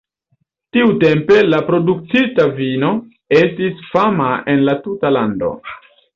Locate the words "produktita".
1.67-2.47